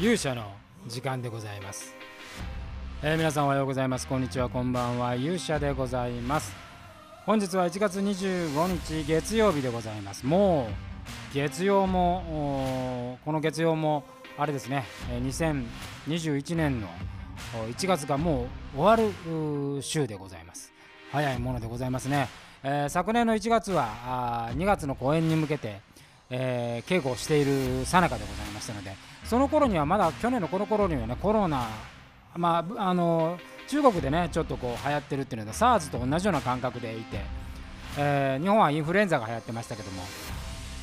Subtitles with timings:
[0.00, 0.50] 勇者の
[0.86, 1.94] 時間でございます、
[3.02, 4.08] えー、皆さんおはようございます。
[4.08, 4.48] こんにちは。
[4.48, 5.14] こんばんは。
[5.14, 6.54] 勇者でございます。
[7.26, 10.24] 本日は1月25日月曜日でございます。
[10.24, 10.70] も
[11.32, 14.04] う月曜もこの月曜も
[14.38, 14.86] あれですね。
[15.22, 16.88] 2021年の
[17.68, 19.10] 1月がもう終わ
[19.76, 20.72] る週でございます。
[21.12, 22.30] 早いものでございますね、
[22.62, 25.82] えー、昨年の1月はあ2月の公演に向けて、
[26.30, 28.94] えー、稽古をしているさなかでございましたので
[29.24, 31.68] その頃にはまだ去年のこの頃にはねコロナ
[32.36, 37.20] まああの中国でねちょっとこう流行ってるっていうのは SARS と同じような感覚でいて、
[37.98, 40.02] えー、日本はインフルエンザが流行ってましたけども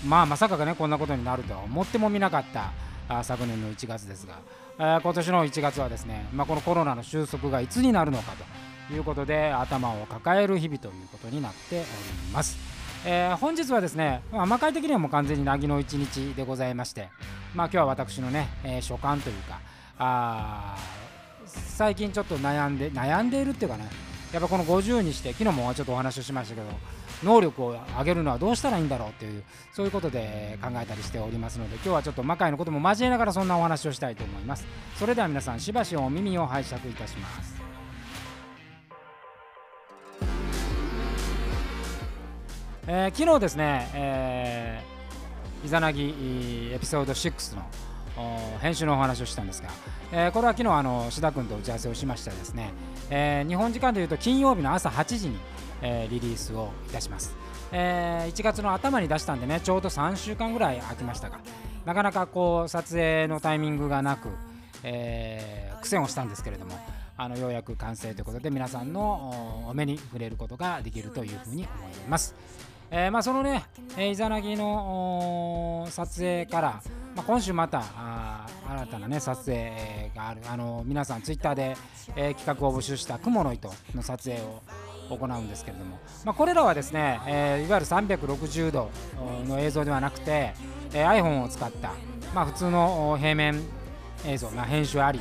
[0.06, 2.72] まあまさかがねこんなことになるとは思ってもみなかった
[3.10, 4.40] あ昨年の1月ですが、
[4.80, 8.34] えー、今年の1月はですね、まあ、このコロナの収束がいつになるのか
[8.88, 11.86] ということで頭を抱える日々ということになっており
[12.34, 12.67] ます。
[13.06, 17.10] えー、本日はですね、まあ、魔界的にはもう完全に凪の一日でございまして、
[17.56, 19.60] まあ、今日は私のね、えー、所感というか
[20.00, 20.78] あ
[21.46, 23.90] 最近ちょっと悩んで悩んでいるっていうかね
[24.34, 26.68] やっぱこの50にして昨日もちょっとお話をしましたけど
[27.24, 34.66] 能力を上げるのはどうしたらいいんだろうっていうそういうことで考えたりしておりますので今日はちょっと魔界のことも交えながらそんなお話をしたいと思います。
[35.00, 37.57] それでは皆さんしばしお耳を拝借いたします。
[42.90, 47.64] えー、昨日ですね、えー、イザナギエピソード6の
[48.62, 49.68] 編集のお話をしたんですが、
[50.14, 52.72] えー、これは昨日あの志田君と打ち合わせをしましたですね、
[53.10, 55.38] えー、日本時間でいうと金曜日の朝8時に、
[55.82, 57.36] えー、リリースをいたします、
[57.74, 61.42] えー、1月の頭に出したんでねちょうど3週間ぐらい空きましたが
[61.84, 64.30] なかなかこう撮影のタイミングがなく、
[64.84, 66.72] えー、苦戦をしたんですけれども
[67.18, 72.36] あのようやく完成ということで皆さんのお目に触れることができるというふうに思います。
[72.90, 73.66] えー、まあ、そのね、
[73.98, 76.82] えイザナギの撮影から、
[77.16, 77.84] まあ、今週また
[78.70, 80.42] 新たな、ね、撮影がある。
[80.50, 81.76] あの皆さんツイッターで、
[82.16, 84.62] えー、企画を募集した「雲の糸」の撮影を
[85.10, 88.90] 行うんですけれども、まあ、これらはですね、えー、いわゆる360度
[89.48, 90.54] の映像ではなくて、
[90.94, 91.92] えー、iPhone を使った、
[92.34, 93.62] まあ、普通の平面
[94.26, 95.20] 映像、ま、編集あり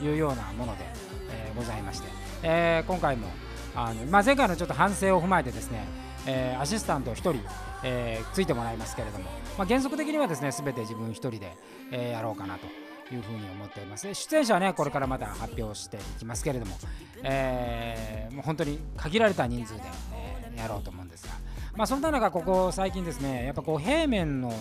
[0.00, 0.84] というようなもので、
[1.30, 2.08] えー、ございまして、
[2.42, 3.28] えー、今回も
[3.74, 5.84] あの、まあ、前回のちょっと反省を踏まえてですね
[6.26, 7.34] えー、アシスタント1人、
[7.82, 9.24] えー、ついてもらいますけれども、
[9.58, 11.56] まあ、原則的にはですね全て自分1人で、
[11.90, 12.66] えー、やろうかなと
[13.14, 14.12] いうふうに思っております。
[14.14, 16.76] 出演者はねこれからまた発表していきますけれども、
[17.22, 19.82] えー、もう本当に限られた人数で、
[20.14, 21.34] え、やろうと思うんですが、
[21.76, 24.52] まあ、そんな中ここ最近ですねやっぱこう平面の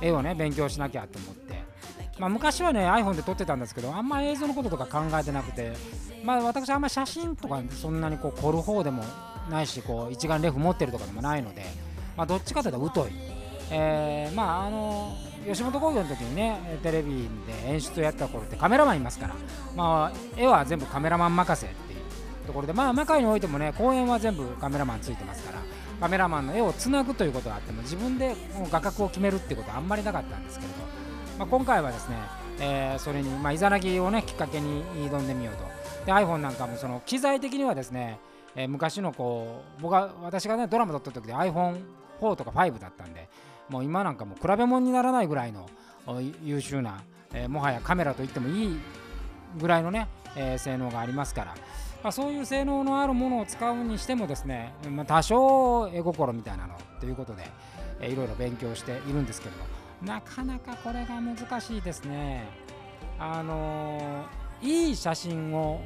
[0.00, 1.62] 絵をね勉強しなきゃと思って、
[2.18, 5.72] まあ、昔はね iPhone で撮ってたんですけどあんま映像のこととか考えてなくて、
[6.24, 9.04] まあ、私あんま写真とかそんなにこう凝る方でも
[9.50, 11.64] ないしこう一眼レフ持ってるとかでもないので、
[12.16, 13.10] まあ、どっちかというと疎い、
[13.70, 15.16] えー、まああの
[15.46, 19.34] 吉本興業の時にねテレビで演出をやった頃ってカメラマンいますから、
[19.74, 25.58] まあ、絵は全部カメラマン任せっていうところでまあ魔界においてもね公演は全部カメラマンついてますから
[26.00, 28.34] カメラマンの絵をつなぐということがあっても自分で
[28.70, 30.78] 画角を決めるってことはあんまりなかったんですけれど、
[31.38, 32.16] まあ、今回はですね、
[32.60, 35.72] えー、それに、まあ、イザナギをねきっかけに挑んでみようと。
[36.06, 38.18] で iPhone なんかもその機材的にはですね
[38.54, 43.28] えー、昔のこう僕は私がねドラマ撮った時で iPhone4 とか5だったんで
[43.68, 45.68] もう今なんかもう比べ物にならないぐらいの
[46.42, 47.02] 優秀な、
[47.32, 48.80] えー、もはやカメラといってもいい
[49.58, 51.54] ぐらいのね、えー、性能がありますから、
[52.02, 57.44] まあ、そういう性能のあるものを使うにしてもですね、まあ、多少絵心みたいなのということで、
[58.00, 62.44] えー、いろいろ勉強しているんですけれどなかなかこれが難しいですね。
[63.18, 65.80] あのーいい写真を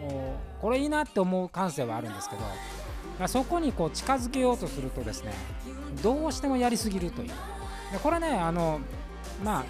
[0.61, 5.33] これいいなって思う感性はあるんですけど、そこにこう近づけようとするとですね
[6.03, 7.29] どうしてもやりすぎるという。
[7.93, 8.81] でこれねあの
[9.43, 9.65] まあ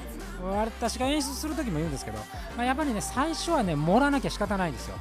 [0.44, 2.18] 私が演出する時も言うんですけど、
[2.56, 4.96] まあ、やっぱりね最初はね盛らなきゃ仕方ないんですよ。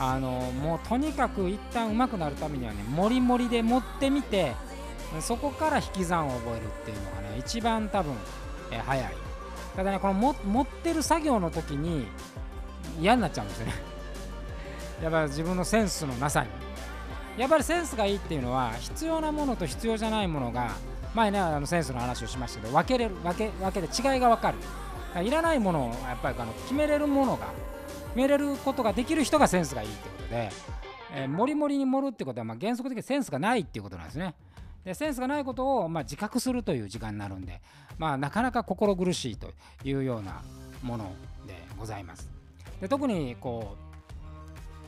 [0.00, 0.30] あの
[0.62, 4.52] もうとにかく一旦上手くなるためにはねもりもりで持ってみて
[5.20, 8.14] そこから引き算を覚えるっていうのがね一番多分、
[8.70, 9.14] え早い。
[9.74, 12.06] ただねこの持ってる作業の時に
[13.00, 13.74] 嫌になっちゃうんですよね。
[15.02, 16.48] やっぱ自分のセンスのなさに。
[17.36, 20.72] やっぱりセンスがいいっていうのは必要なものと必要じゃないものが
[21.14, 24.58] 前ねあのセンスの話をしましたけど分けれる分け分けで違いが分かる。
[25.24, 27.46] いらないものをやっぱりあの決めれるものが
[28.08, 30.50] 決めれることができる人がセンスがいいってことで、
[31.14, 34.34] えー、もりもりに盛るってことはまあ原則的にセンスがないっていうことなんですね。
[34.84, 37.60] でセンスがないことをまあ自覚するという時間になるんで、
[37.98, 39.52] まあ、なかなか心苦しいと
[39.84, 40.42] いうような
[40.82, 41.12] もの
[41.46, 42.37] でございます。
[42.80, 43.76] で特にこ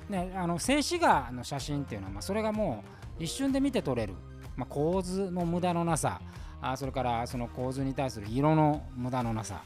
[0.09, 2.85] う、ね、あの静止画の写真っていうのは、まあ、それがも
[3.19, 4.15] う一瞬で見て取れる、
[4.57, 6.21] まあ、構図の無駄のなさ。
[6.63, 9.63] あそれからその構図に対する色の無駄のなさ、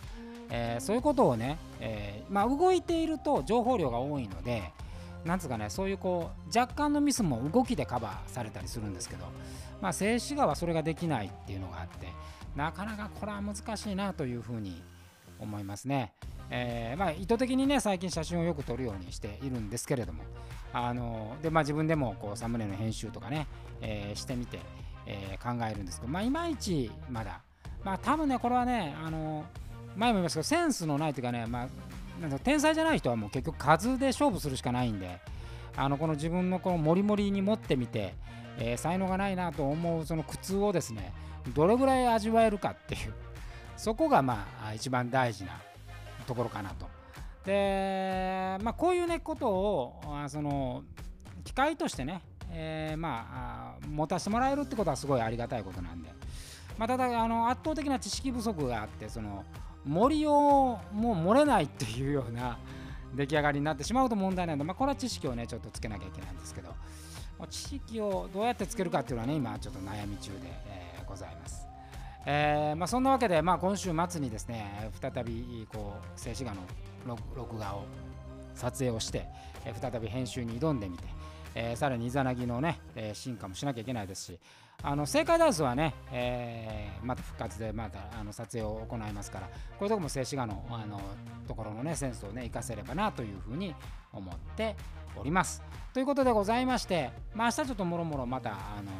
[0.50, 4.62] えー、そういうことをね、えー、まあ、動いていると情報量が多いので
[5.24, 9.24] なんつうかねそういうこう若干のミスも動きでカバーされたりするんですけど、
[9.80, 12.08] まあ、静止画はそれができないっていうのがあって
[12.54, 14.80] なかなかこれは難しいなというふうに
[15.40, 16.12] 思いますね。
[16.56, 20.22] えー、まあ、意図的にね最近写真をよく撮るようにしているんですけれども
[20.72, 23.48] あので、まあ、自分でもこうサムネの編集とかね、
[23.80, 24.60] えー、してみて、
[25.04, 27.40] えー、考えるんですけど、まあ、いまいちまだ、
[27.82, 29.44] まあ、多分ねこれはねあの
[29.96, 31.68] 前も言いましたけどセンスのないというかね、まあ、
[32.22, 35.18] なんか天才じゃない人はもう結局数で勝負するしかないんで
[35.76, 38.14] あのこの自分のこのモリモリに持ってみて、
[38.60, 41.12] え、才能がないなと思うその苦痛をですね
[41.52, 43.12] どれぐらい味わえるかっていう
[43.76, 45.60] そこがまあ一番大事な
[46.24, 46.86] ところかなと。
[47.44, 50.82] でまあこういうねことをあその
[51.44, 56.08] 機会としてね、えー、まあ持たせてもらえるってことはすごいありがたいことなんで、
[56.78, 59.44] まあ、ただあの圧倒的な知識不足があってその
[59.84, 62.58] 森をもう漏れないっていうような
[63.14, 66.74] 出来上がりになってしまうと問題なんで、まあ、これは知識をねちょっとつけなきゃいけないんですけど
[67.50, 71.73] 知識をどうやってつけるかっていうのはね今ちょっと悩み中で、えー、ございます。
[72.26, 76.54] えーまあ、そんなわけで、まあ、今週末にですね再びこう静止画
[77.06, 77.84] の録画を
[78.54, 79.26] 撮影をして、
[79.64, 81.04] えー、再び編集に挑んでみて、
[81.54, 84.38] えー、さらにイザナギのね、えー、進化もしなきゃいけないですし
[84.82, 91.00] あの正解ダンスはね、えー、また復活でまたあの撮影を行いますからこういうとこも静止画のあの
[91.46, 93.74] ところのねセンスをね活かせればなというふうに
[94.12, 94.76] 思って
[95.16, 95.62] おります。
[95.92, 98.90] ということでございまして、まあ、明日ちょっともろもろまたあの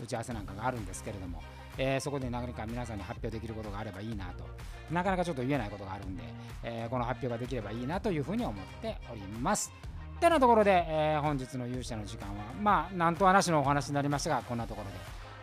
[0.00, 1.42] 打ち合わせなんかがあるんですけれども、
[1.78, 4.44] えー、そこで何か皆さんに発表できることがあればいいなと。
[4.90, 6.22] なかなかちょっと言えないことがあるんで、
[6.62, 9.72] えー、この発表ができればいいなというふうに思っております。
[10.20, 14.96] てなところで、えー、本日の勇者の時間はまあなんと話のお話になりましたがこんなところで。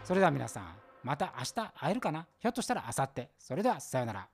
[0.04, 0.64] それでは皆さん
[1.04, 2.28] また明日会えるかな？
[2.40, 3.28] ひょっとしたら明後日。
[3.38, 4.28] それではさようなら。